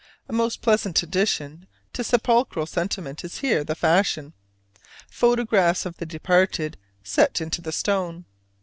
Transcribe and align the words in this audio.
A 0.27 0.33
most 0.33 0.57
unpleasant 0.61 1.03
addition 1.03 1.67
to 1.93 2.03
sepulchral 2.03 2.65
sentiment 2.65 3.23
is 3.23 3.37
here 3.41 3.63
the 3.63 3.75
fashion: 3.75 4.33
photographs 5.07 5.85
of 5.85 5.97
the 5.97 6.07
departed 6.07 6.75
set 7.03 7.39
into 7.39 7.61
the 7.61 7.71
stone. 7.71 8.25